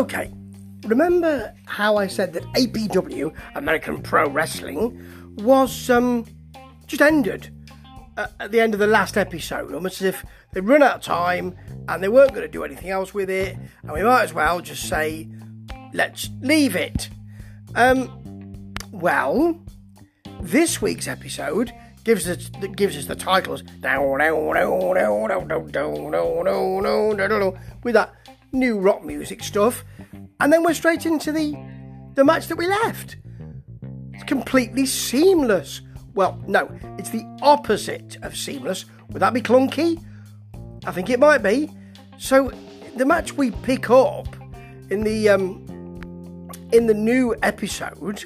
Okay, 0.00 0.32
remember 0.86 1.54
how 1.66 1.98
I 1.98 2.06
said 2.06 2.32
that 2.32 2.42
APW, 2.54 3.34
American 3.54 4.00
Pro 4.00 4.30
Wrestling, 4.30 4.98
was 5.36 5.90
um, 5.90 6.24
just 6.86 7.02
ended 7.02 7.54
uh, 8.16 8.28
at 8.40 8.50
the 8.50 8.60
end 8.60 8.72
of 8.72 8.80
the 8.80 8.86
last 8.86 9.18
episode, 9.18 9.74
almost 9.74 10.00
as 10.00 10.06
if 10.06 10.24
they'd 10.54 10.62
run 10.62 10.82
out 10.82 10.94
of 10.94 11.02
time 11.02 11.54
and 11.86 12.02
they 12.02 12.08
weren't 12.08 12.30
going 12.30 12.46
to 12.46 12.48
do 12.48 12.64
anything 12.64 12.88
else 12.88 13.12
with 13.12 13.28
it, 13.28 13.58
and 13.82 13.92
we 13.92 14.02
might 14.02 14.22
as 14.22 14.32
well 14.32 14.62
just 14.62 14.88
say, 14.88 15.28
let's 15.92 16.30
leave 16.40 16.74
it. 16.76 17.10
Um, 17.74 18.72
well, 18.92 19.62
this 20.40 20.80
week's 20.80 21.08
episode 21.08 21.74
gives 22.04 22.26
us 22.26 22.48
gives 22.74 22.96
us 22.96 23.04
the 23.04 23.14
titles 23.14 23.62
with 27.82 27.92
that 27.92 28.14
new 28.52 28.78
rock 28.78 29.04
music 29.04 29.42
stuff, 29.42 29.84
and 30.40 30.52
then 30.52 30.62
we're 30.62 30.74
straight 30.74 31.06
into 31.06 31.32
the 31.32 31.56
the 32.14 32.24
match 32.24 32.48
that 32.48 32.56
we 32.56 32.66
left. 32.66 33.16
It's 34.12 34.24
completely 34.24 34.86
seamless. 34.86 35.80
Well, 36.14 36.42
no, 36.46 36.68
it's 36.98 37.10
the 37.10 37.24
opposite 37.42 38.16
of 38.22 38.36
seamless. 38.36 38.84
Would 39.10 39.20
that 39.20 39.32
be 39.32 39.40
clunky? 39.40 40.02
I 40.84 40.92
think 40.92 41.10
it 41.10 41.20
might 41.20 41.42
be. 41.42 41.70
So 42.18 42.52
the 42.96 43.06
match 43.06 43.32
we 43.32 43.50
pick 43.50 43.90
up 43.90 44.36
in 44.90 45.02
the 45.04 45.28
um, 45.28 46.50
in 46.72 46.86
the 46.86 46.94
new 46.94 47.34
episode 47.42 48.24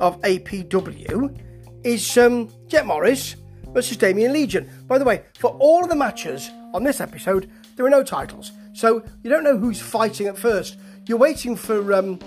of 0.00 0.20
APW 0.20 1.40
is 1.84 2.18
um, 2.18 2.48
Jet 2.68 2.86
Morris 2.86 3.36
versus 3.68 3.96
Damien 3.96 4.32
Legion. 4.32 4.70
By 4.86 4.98
the 4.98 5.04
way, 5.04 5.24
for 5.38 5.56
all 5.58 5.82
of 5.82 5.88
the 5.88 5.96
matches 5.96 6.50
on 6.74 6.84
this 6.84 7.00
episode, 7.00 7.50
there 7.76 7.86
are 7.86 7.90
no 7.90 8.02
titles, 8.02 8.52
so 8.72 9.02
you 9.22 9.30
don't 9.30 9.44
know 9.44 9.56
who's 9.56 9.80
fighting 9.80 10.26
at 10.26 10.38
first. 10.38 10.78
You're 11.06 11.18
waiting 11.18 11.56
for 11.56 11.92
um, 11.94 12.18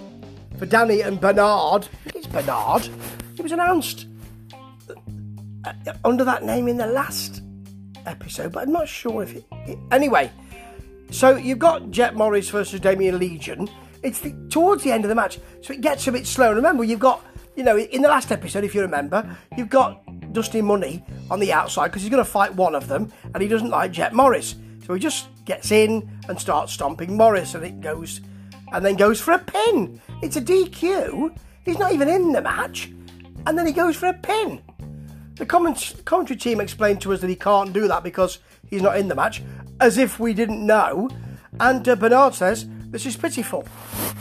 for 0.58 0.66
Danny 0.66 1.02
and 1.02 1.20
Bernard. 1.20 1.88
It's 2.08 2.28
Bernard. 2.28 2.88
He 3.36 3.42
was 3.42 3.52
announced 3.52 4.08
uh, 5.66 5.74
under 6.04 6.24
that 6.24 6.44
name 6.44 6.68
in 6.68 6.78
the 6.78 6.88
last 6.88 7.42
episode, 8.06 8.52
but 8.52 8.64
I'm 8.64 8.72
not 8.72 8.88
sure 8.88 9.24
if 9.24 9.36
it. 9.36 9.46
it 9.68 9.78
anyway, 9.92 10.32
so 11.12 11.36
you've 11.36 11.60
got 11.60 11.92
Jet 11.92 12.16
Morris 12.16 12.50
versus 12.50 12.80
Damien 12.80 13.20
Legion. 13.20 13.70
It's 14.04 14.20
the, 14.20 14.34
towards 14.50 14.84
the 14.84 14.92
end 14.92 15.04
of 15.04 15.10
the 15.10 15.16
match, 15.16 15.40
so 15.62 15.74
it 15.74 15.82
gets 15.82 16.08
a 16.08 16.12
bit 16.12 16.28
slow. 16.28 16.48
And 16.48 16.58
Remember, 16.58 16.84
you've 16.84 17.00
got 17.00 17.24
you 17.56 17.64
know, 17.64 17.78
in 17.78 18.02
the 18.02 18.10
last 18.10 18.32
episode, 18.32 18.64
if 18.64 18.76
you 18.76 18.82
remember, 18.82 19.38
you've 19.58 19.70
got 19.70 20.02
Dusty 20.34 20.62
Money 20.62 21.04
on 21.32 21.40
the 21.40 21.54
outside 21.54 21.88
because 21.88 22.02
he's 22.02 22.12
going 22.12 22.24
to 22.24 22.30
fight 22.30 22.54
one 22.54 22.76
of 22.76 22.88
them 22.88 23.12
and 23.34 23.42
he 23.42 23.48
doesn't 23.48 23.70
like 23.70 23.92
Jet 23.92 24.14
Morris. 24.14 24.56
So 24.86 24.94
he 24.94 25.00
just 25.00 25.30
gets 25.46 25.72
in 25.72 26.10
and 26.28 26.40
starts 26.40 26.74
stomping 26.74 27.16
Morris 27.16 27.56
and 27.56 27.64
it 27.64 27.82
goes, 27.82 28.22
and 28.74 28.84
then 28.84 28.96
goes 28.96 29.22
for 29.22 29.32
a 29.32 29.40
pin. 29.40 30.02
It's 30.22 30.36
a 30.36 30.42
DQ. 30.42 31.38
He's 31.64 31.80
not 31.80 31.94
even 31.94 32.10
in 32.10 32.32
the 32.32 32.42
match. 32.42 32.92
And 33.48 33.58
then 33.58 33.68
he 33.68 33.74
goes 33.74 33.96
for 33.96 34.08
a 34.08 34.14
pin. 34.14 34.62
The 35.36 35.46
comment- 35.46 36.02
commentary 36.06 36.38
team 36.38 36.60
explained 36.60 37.02
to 37.02 37.14
us 37.14 37.22
that 37.22 37.30
he 37.30 37.36
can't 37.36 37.74
do 37.74 37.88
that 37.88 38.04
because 38.04 38.40
he's 38.68 38.82
not 38.82 38.98
in 38.98 39.08
the 39.08 39.16
match, 39.16 39.44
as 39.80 39.98
if 39.98 40.20
we 40.20 40.34
didn't 40.34 40.66
know. 40.66 41.10
And 41.60 41.88
uh, 41.88 41.96
Bernard 41.96 42.34
says, 42.34 42.68
This 42.88 43.06
is 43.06 43.16
pitiful. 43.16 43.68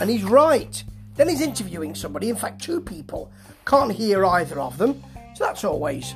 And 0.00 0.11
he's 0.11 0.25
right. 0.25 0.83
Then 1.17 1.28
he's 1.28 1.41
interviewing 1.41 1.95
somebody, 1.95 2.28
in 2.28 2.36
fact, 2.36 2.62
two 2.62 2.80
people. 2.80 3.33
Can't 3.64 3.92
hear 3.92 4.27
either 4.27 4.58
of 4.61 4.77
them. 4.78 5.02
So 5.34 5.45
that's 5.45 5.64
always 5.64 6.14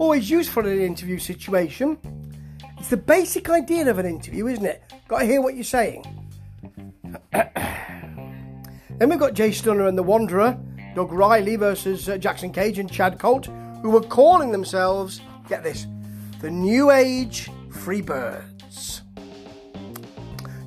always 0.00 0.30
useful 0.30 0.66
in 0.66 0.78
an 0.78 0.80
interview 0.80 1.18
situation. 1.18 1.98
It's 2.80 2.88
the 2.88 2.96
basic 2.96 3.50
idea 3.50 3.90
of 3.90 3.98
an 3.98 4.06
interview, 4.06 4.46
isn't 4.46 4.64
it? 4.64 4.82
Got 5.06 5.18
to 5.18 5.26
hear 5.26 5.42
what 5.42 5.54
you're 5.54 5.64
saying. 5.64 6.02
then 7.30 9.10
we've 9.10 9.18
got 9.18 9.34
Jay 9.34 9.52
Stunner 9.52 9.86
and 9.86 9.98
the 9.98 10.02
Wanderer, 10.02 10.58
Doug 10.94 11.12
Riley 11.12 11.56
versus 11.56 12.08
uh, 12.08 12.16
Jackson 12.16 12.50
Cage 12.50 12.78
and 12.78 12.90
Chad 12.90 13.18
Colt, 13.18 13.48
who 13.82 13.90
were 13.90 14.00
calling 14.00 14.50
themselves, 14.50 15.20
get 15.46 15.62
this, 15.62 15.86
the 16.40 16.50
New 16.50 16.90
Age 16.90 17.50
Freebirds. 17.68 19.02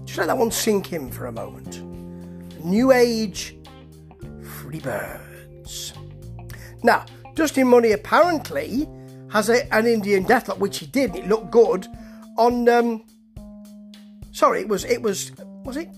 Just 0.06 0.18
let 0.20 0.28
that 0.28 0.38
one 0.38 0.52
sink 0.52 0.94
in 0.94 1.10
for 1.10 1.26
a 1.26 1.32
moment. 1.32 1.82
New 2.64 2.92
Age 2.92 3.58
Freebirds. 4.22 5.98
Now, 6.84 7.06
Dusty 7.34 7.64
Money 7.64 7.94
apparently 7.94 8.88
has 9.32 9.50
a, 9.50 9.74
an 9.74 9.88
Indian 9.88 10.24
Deathlock, 10.26 10.60
which 10.60 10.78
he 10.78 10.86
did. 10.86 11.16
It 11.16 11.28
looked 11.28 11.50
good 11.50 11.88
on. 12.38 12.68
Um, 12.70 13.04
sorry, 14.32 14.62
it 14.62 14.68
was 14.68 14.86
it 14.86 15.02
was 15.02 15.32
was 15.64 15.78
it? 15.78 15.90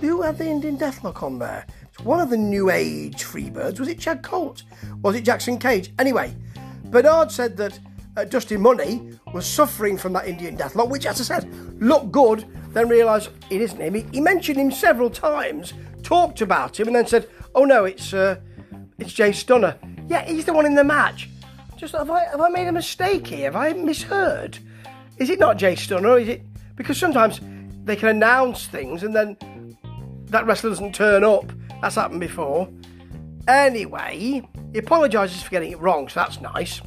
Who 0.00 0.22
had 0.22 0.36
the 0.36 0.46
Indian 0.46 0.76
Deathlock 0.76 1.22
on 1.22 1.38
there? 1.38 1.66
It's 1.82 2.00
one 2.00 2.20
of 2.20 2.28
the 2.28 2.36
New 2.36 2.70
Age 2.70 3.24
Freebirds. 3.24 3.80
Was 3.80 3.88
it 3.88 3.98
Chad 3.98 4.22
Colt? 4.22 4.64
Was 5.02 5.16
it 5.16 5.22
Jackson 5.22 5.58
Cage? 5.58 5.92
Anyway, 5.98 6.36
Bernard 6.84 7.30
said 7.30 7.56
that 7.56 7.78
uh, 8.16 8.24
Dusty 8.24 8.56
Money 8.56 9.10
was 9.32 9.46
suffering 9.46 9.96
from 9.96 10.12
that 10.14 10.28
Indian 10.28 10.56
Deathlock, 10.56 10.88
which, 10.88 11.06
as 11.06 11.20
I 11.20 11.40
said, 11.40 11.80
looked 11.82 12.12
good. 12.12 12.44
Then 12.72 12.88
realised 12.88 13.30
it 13.50 13.62
isn't 13.62 13.80
him. 13.80 13.94
He, 13.94 14.06
he, 14.12 14.20
mentioned 14.20 14.58
him 14.58 14.70
several 14.70 15.08
times, 15.08 15.72
talked 16.02 16.42
about 16.42 16.78
him, 16.78 16.88
and 16.88 16.96
then 16.96 17.06
said, 17.06 17.28
"Oh 17.54 17.64
no, 17.64 17.86
it's 17.86 18.12
uh, 18.12 18.36
it's 18.98 19.14
Jay 19.14 19.32
Stunner." 19.32 19.78
Yeah, 20.08 20.24
he's 20.26 20.44
the 20.44 20.52
one 20.52 20.66
in 20.66 20.74
the 20.74 20.84
match. 20.84 21.30
Just 21.76 21.94
have 21.94 22.10
I 22.10 22.24
have 22.24 22.40
I 22.40 22.48
made 22.48 22.68
a 22.68 22.72
mistake 22.72 23.26
here? 23.26 23.44
Have 23.44 23.56
I 23.56 23.74
misheard? 23.74 24.58
Is 25.18 25.28
it 25.28 25.38
not 25.38 25.58
Jay 25.58 25.74
Stunner? 25.74 26.18
Is 26.18 26.28
it 26.28 26.42
because 26.74 26.96
sometimes 26.98 27.40
they 27.84 27.96
can 27.96 28.08
announce 28.08 28.66
things 28.66 29.02
and 29.02 29.14
then 29.14 29.36
that 30.26 30.46
wrestler 30.46 30.70
doesn't 30.70 30.94
turn 30.94 31.22
up. 31.22 31.52
That's 31.82 31.96
happened 31.96 32.20
before. 32.20 32.68
Anyway, 33.46 34.42
he 34.72 34.78
apologises 34.78 35.42
for 35.42 35.50
getting 35.50 35.70
it 35.70 35.78
wrong, 35.78 36.08
so 36.08 36.20
that's 36.20 36.40
nice. 36.40 36.80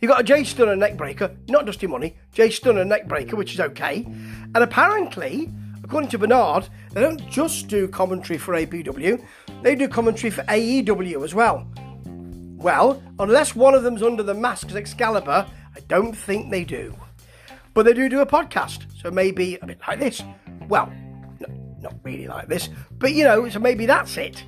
You've 0.00 0.10
got 0.10 0.20
a 0.20 0.24
Jay 0.24 0.44
Stunner 0.44 0.76
neckbreaker, 0.76 1.34
not 1.48 1.64
Dusty 1.64 1.86
Money, 1.86 2.16
Jay 2.32 2.50
Stunner 2.50 2.84
neckbreaker, 2.84 3.34
which 3.34 3.54
is 3.54 3.60
okay. 3.60 4.04
And 4.04 4.56
apparently, 4.56 5.50
according 5.82 6.10
to 6.10 6.18
Bernard, 6.18 6.68
they 6.92 7.00
don't 7.00 7.26
just 7.30 7.68
do 7.68 7.88
commentary 7.88 8.38
for 8.38 8.54
APW, 8.54 9.24
they 9.62 9.76
do 9.76 9.88
commentary 9.88 10.30
for 10.30 10.42
AEW 10.42 11.24
as 11.24 11.34
well. 11.34 11.66
Well, 12.64 13.02
unless 13.18 13.54
one 13.54 13.74
of 13.74 13.82
them's 13.82 14.02
under 14.02 14.22
the 14.22 14.32
mask's 14.32 14.74
Excalibur, 14.74 15.46
I 15.76 15.80
don't 15.86 16.14
think 16.14 16.50
they 16.50 16.64
do. 16.64 16.96
But 17.74 17.84
they 17.84 17.92
do 17.92 18.08
do 18.08 18.22
a 18.22 18.26
podcast, 18.26 18.86
so 18.98 19.10
maybe 19.10 19.58
a 19.60 19.66
bit 19.66 19.78
like 19.86 20.00
this. 20.00 20.22
Well, 20.66 20.90
no, 21.40 21.54
not 21.82 21.94
really 22.02 22.26
like 22.26 22.48
this, 22.48 22.70
but 22.92 23.12
you 23.12 23.24
know, 23.24 23.46
so 23.50 23.58
maybe 23.58 23.84
that's 23.84 24.16
it. 24.16 24.42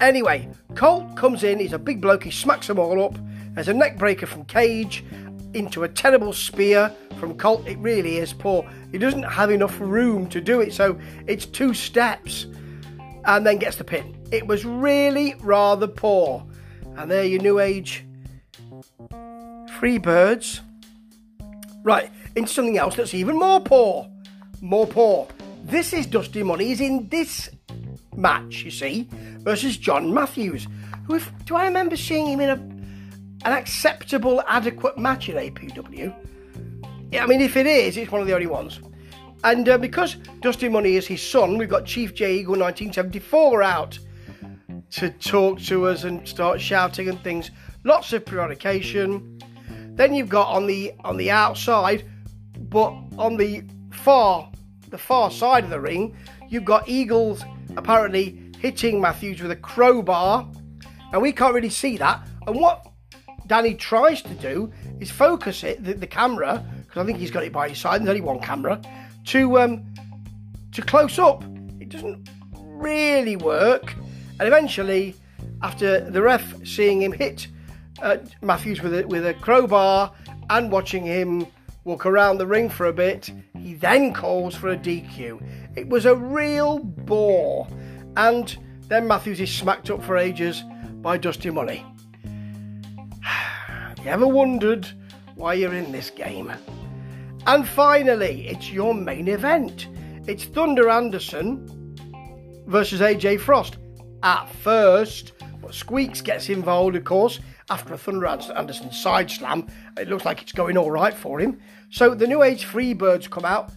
Anyway, 0.00 0.48
Colt 0.76 1.16
comes 1.16 1.42
in, 1.42 1.58
he's 1.58 1.72
a 1.72 1.80
big 1.80 2.00
bloke, 2.00 2.22
he 2.22 2.30
smacks 2.30 2.68
them 2.68 2.78
all 2.78 3.04
up. 3.04 3.18
There's 3.54 3.66
a 3.66 3.74
neck 3.74 3.98
breaker 3.98 4.26
from 4.26 4.44
Cage 4.44 5.04
into 5.52 5.82
a 5.82 5.88
terrible 5.88 6.32
spear 6.32 6.94
from 7.18 7.36
Colt. 7.36 7.66
It 7.66 7.76
really 7.78 8.18
is 8.18 8.32
poor. 8.32 8.64
He 8.92 8.98
doesn't 8.98 9.24
have 9.24 9.50
enough 9.50 9.80
room 9.80 10.28
to 10.28 10.40
do 10.40 10.60
it, 10.60 10.72
so 10.72 10.96
it's 11.26 11.46
two 11.46 11.74
steps 11.74 12.46
and 13.24 13.44
then 13.44 13.58
gets 13.58 13.78
the 13.78 13.84
pin. 13.84 14.16
It 14.30 14.46
was 14.46 14.64
really 14.64 15.34
rather 15.40 15.88
poor. 15.88 16.46
And 16.96 17.10
there 17.10 17.24
your 17.24 17.40
new 17.40 17.58
age 17.58 18.04
free 19.78 19.98
birds. 19.98 20.60
Right, 21.82 22.10
into 22.36 22.52
something 22.52 22.78
else 22.78 22.94
that's 22.94 23.14
even 23.14 23.36
more 23.36 23.60
poor. 23.60 24.08
More 24.60 24.86
poor. 24.86 25.26
This 25.64 25.92
is 25.92 26.06
Dusty 26.06 26.42
Money. 26.42 26.66
He's 26.66 26.80
in 26.80 27.08
this 27.08 27.50
match, 28.14 28.62
you 28.62 28.70
see, 28.70 29.08
versus 29.38 29.76
John 29.76 30.14
Matthews. 30.14 30.68
Who, 31.06 31.16
if, 31.16 31.32
do 31.44 31.56
I 31.56 31.64
remember 31.64 31.96
seeing 31.96 32.28
him 32.28 32.40
in 32.40 32.50
a, 32.50 33.48
an 33.48 33.52
acceptable, 33.58 34.42
adequate 34.46 34.98
match 34.98 35.28
in 35.28 35.36
APW? 35.36 36.14
Yeah, 37.10 37.24
I 37.24 37.26
mean, 37.26 37.40
if 37.40 37.56
it 37.56 37.66
is, 37.66 37.96
it's 37.96 38.12
one 38.12 38.20
of 38.20 38.26
the 38.26 38.34
only 38.34 38.46
ones. 38.46 38.80
And 39.44 39.68
uh, 39.68 39.78
because 39.78 40.14
Dusty 40.40 40.68
Money 40.68 40.94
is 40.94 41.06
his 41.06 41.20
son, 41.20 41.58
we've 41.58 41.68
got 41.68 41.84
Chief 41.84 42.14
J 42.14 42.36
Eagle 42.36 42.52
1974 42.52 43.62
out 43.62 43.98
to 44.92 45.10
talk 45.10 45.58
to 45.60 45.86
us 45.86 46.04
and 46.04 46.26
start 46.28 46.60
shouting 46.60 47.08
and 47.08 47.22
things. 47.22 47.50
Lots 47.84 48.12
of 48.12 48.24
prevarication. 48.24 49.38
Then 49.94 50.14
you've 50.14 50.28
got 50.28 50.48
on 50.48 50.66
the 50.66 50.92
on 51.04 51.16
the 51.16 51.30
outside, 51.30 52.04
but 52.68 52.94
on 53.18 53.36
the 53.36 53.64
far 53.90 54.50
the 54.90 54.98
far 54.98 55.30
side 55.30 55.64
of 55.64 55.70
the 55.70 55.80
ring, 55.80 56.16
you've 56.48 56.64
got 56.64 56.88
Eagles 56.88 57.42
apparently 57.76 58.38
hitting 58.58 59.00
Matthews 59.00 59.40
with 59.40 59.50
a 59.50 59.56
crowbar. 59.56 60.48
And 61.12 61.20
we 61.20 61.32
can't 61.32 61.54
really 61.54 61.70
see 61.70 61.96
that. 61.98 62.26
And 62.46 62.56
what 62.56 62.86
Danny 63.46 63.74
tries 63.74 64.22
to 64.22 64.34
do 64.34 64.72
is 65.00 65.10
focus 65.10 65.64
it, 65.64 65.82
the, 65.84 65.94
the 65.94 66.06
camera, 66.06 66.64
because 66.86 67.02
I 67.02 67.06
think 67.06 67.18
he's 67.18 67.30
got 67.30 67.44
it 67.44 67.52
by 67.52 67.68
his 67.70 67.78
side, 67.78 68.00
there's 68.00 68.08
only 68.08 68.20
one 68.20 68.40
camera, 68.40 68.80
to 69.26 69.58
um 69.58 69.84
to 70.72 70.82
close 70.82 71.18
up. 71.18 71.44
It 71.80 71.88
doesn't 71.88 72.28
really 72.54 73.36
work. 73.36 73.94
And 74.42 74.48
eventually, 74.48 75.14
after 75.62 76.10
the 76.10 76.20
ref 76.20 76.66
seeing 76.66 77.00
him 77.00 77.12
hit 77.12 77.46
uh, 78.02 78.16
Matthews 78.40 78.82
with 78.82 78.92
a, 78.92 79.06
with 79.06 79.24
a 79.24 79.34
crowbar 79.34 80.12
and 80.50 80.72
watching 80.72 81.04
him 81.04 81.46
walk 81.84 82.06
around 82.06 82.38
the 82.38 82.46
ring 82.48 82.68
for 82.68 82.86
a 82.86 82.92
bit. 82.92 83.30
He 83.56 83.74
then 83.74 84.12
calls 84.12 84.56
for 84.56 84.70
a 84.70 84.76
DQ. 84.76 85.76
It 85.76 85.88
was 85.88 86.06
a 86.06 86.16
real 86.16 86.80
bore. 86.80 87.68
And 88.16 88.58
then 88.88 89.06
Matthews 89.06 89.38
is 89.38 89.54
smacked 89.54 89.90
up 89.90 90.02
for 90.02 90.16
ages 90.16 90.64
by 91.02 91.18
Dusty 91.18 91.50
Money. 91.50 91.86
Have 93.20 93.98
you 94.04 94.10
ever 94.10 94.26
wondered 94.26 94.88
why 95.36 95.54
you're 95.54 95.72
in 95.72 95.92
this 95.92 96.10
game? 96.10 96.52
And 97.46 97.68
finally, 97.68 98.48
it's 98.48 98.72
your 98.72 98.92
main 98.92 99.28
event. 99.28 99.86
It's 100.26 100.46
Thunder 100.46 100.88
Anderson 100.90 101.94
versus 102.66 103.00
AJ 103.00 103.38
Frost. 103.38 103.76
At 104.22 104.48
first, 104.62 105.32
but 105.60 105.74
Squeaks 105.74 106.20
gets 106.20 106.48
involved, 106.48 106.96
of 106.96 107.04
course, 107.04 107.40
after 107.70 107.94
a 107.94 107.98
Thunder 107.98 108.26
Anderson 108.26 108.92
side 108.92 109.30
slam. 109.30 109.66
It 109.96 110.08
looks 110.08 110.24
like 110.24 110.42
it's 110.42 110.52
going 110.52 110.76
all 110.76 110.90
right 110.90 111.14
for 111.14 111.40
him. 111.40 111.58
So 111.90 112.14
the 112.14 112.26
New 112.26 112.42
Age 112.42 112.66
Freebirds 112.66 113.30
come 113.30 113.44
out. 113.44 113.72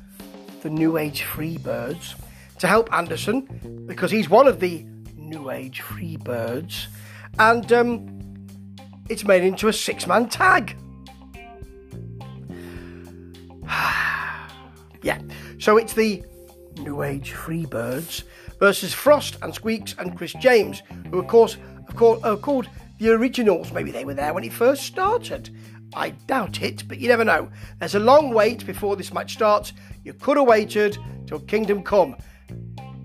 The 0.62 0.70
New 0.70 0.98
Age 0.98 1.24
Freebirds 1.24 2.16
to 2.60 2.68
help 2.68 2.92
Anderson 2.94 3.86
because 3.86 4.12
he's 4.12 4.30
one 4.30 4.48
of 4.48 4.60
the 4.60 4.86
New 5.16 5.50
Age 5.50 5.82
Freebirds, 5.82 6.88
and 7.40 7.72
um, 7.74 8.48
it's 9.10 9.24
made 9.24 9.44
into 9.44 9.68
a 9.68 9.74
six-man 9.74 10.30
tag. 10.30 10.78
yeah, 15.02 15.20
so 15.60 15.78
it's 15.78 15.94
the 15.94 16.24
New 16.78 17.02
Age 17.04 17.34
Freebirds 17.34 18.24
versus 18.60 18.94
Frost 18.94 19.38
and 19.42 19.54
Squeaks 19.54 19.96
and 19.98 20.18
Chris 20.18 20.34
James, 20.34 20.82
who 21.12 21.20
of 21.20 21.28
course, 21.28 21.58
are 22.24 22.38
called 22.38 22.70
the 23.00 23.12
originals. 23.12 23.72
Maybe 23.72 23.92
they 23.92 24.06
were 24.06 24.14
there 24.14 24.34
when 24.34 24.44
it 24.44 24.54
first 24.54 24.84
started. 24.84 25.50
I 25.94 26.10
doubt 26.10 26.62
it, 26.62 26.88
but 26.88 27.00
you 27.00 27.08
never 27.08 27.24
know. 27.24 27.50
There's 27.80 27.96
a 27.96 28.00
long 28.00 28.34
wait 28.34 28.66
before 28.66 28.96
this 28.96 29.14
match 29.14 29.34
starts. 29.34 29.74
You 30.04 30.14
could 30.14 30.38
have 30.38 30.48
waited 30.48 30.98
till 31.28 31.40
Kingdom 31.40 31.84
Come 31.84 32.16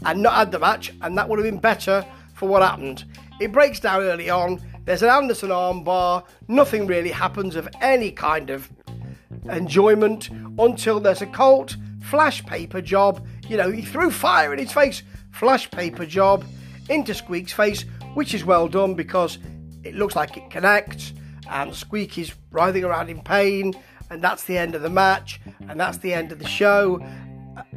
and 0.05 0.23
not 0.23 0.35
had 0.35 0.53
the 0.53 0.59
match, 0.59 0.93
and 1.03 1.17
that 1.17 1.29
would 1.29 1.39
have 1.39 1.47
been 1.47 1.61
better 1.61 2.05
for 2.35 2.49
what 2.49 2.63
happened. 2.63 3.05
It 3.41 3.53
breaks 3.53 3.81
down 3.81 4.03
early 4.03 4.31
on. 4.31 4.61
There's 4.85 5.03
an 5.03 5.11
Anderson 5.11 5.51
armbar. 5.51 6.25
Nothing 6.49 6.87
really 6.87 7.11
happens 7.11 7.55
of 7.55 7.69
any 7.81 8.11
kind 8.11 8.51
of 8.51 8.71
enjoyment 9.51 10.31
until 10.59 11.01
there's 11.01 11.23
a 11.23 11.27
Colt 11.27 11.77
flash 12.01 12.45
paper 12.45 12.81
job. 12.81 13.27
You 13.49 13.57
know, 13.57 13.71
he 13.71 13.83
threw 13.83 14.11
fire 14.11 14.53
in 14.53 14.59
his 14.59 14.73
face. 14.73 15.03
Flash 15.33 15.71
paper 15.71 16.07
job 16.07 16.45
into 16.89 17.15
Squeak's 17.15 17.53
face, 17.53 17.83
which 18.15 18.35
is 18.35 18.45
well 18.45 18.69
done 18.69 18.95
because 18.95 19.39
it 19.85 19.95
looks 19.95 20.17
like 20.17 20.37
it 20.37 20.51
connects. 20.51 21.13
And 21.49 21.75
Squeak 21.75 22.19
is 22.19 22.33
writhing 22.51 22.85
around 22.85 23.11
in 23.11 23.21
pain, 23.23 23.75
and 24.11 24.23
that's 24.23 24.45
the 24.45 24.59
end 24.59 24.75
of 24.75 24.83
the 24.83 24.91
match, 24.91 25.41
and 25.69 25.79
that's 25.79 25.99
the 25.99 26.13
end 26.13 26.33
of 26.33 26.39
the 26.39 26.49
show 26.49 27.01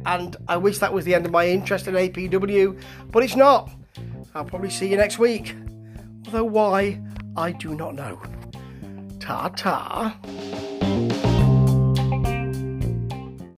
and 0.06 0.36
I 0.48 0.56
wish 0.56 0.78
that 0.78 0.92
was 0.92 1.04
the 1.04 1.14
end 1.14 1.26
of 1.26 1.32
my 1.32 1.46
interest 1.48 1.88
in 1.88 1.94
APW, 1.94 2.80
but 3.10 3.22
it's 3.22 3.36
not. 3.36 3.70
I'll 4.34 4.44
probably 4.44 4.70
see 4.70 4.88
you 4.88 4.96
next 4.96 5.18
week. 5.18 5.54
Although 6.26 6.44
why, 6.44 7.00
I 7.36 7.52
do 7.52 7.74
not 7.74 7.94
know. 7.94 8.20
Ta 9.20 9.48
ta. 9.48 10.18